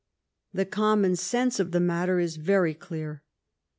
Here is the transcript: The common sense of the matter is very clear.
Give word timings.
The 0.51 0.65
common 0.65 1.15
sense 1.15 1.59
of 1.59 1.69
the 1.73 1.79
matter 1.79 2.19
is 2.19 2.37
very 2.37 2.73
clear. 2.73 3.21